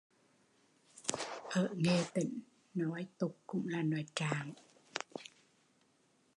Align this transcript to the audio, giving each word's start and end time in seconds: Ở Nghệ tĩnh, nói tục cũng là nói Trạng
Ở 1.49 1.69
Nghệ 1.75 2.03
tĩnh, 2.13 2.39
nói 2.73 3.05
tục 3.17 3.37
cũng 3.47 3.67
là 3.67 3.81
nói 3.81 4.05
Trạng 4.15 4.53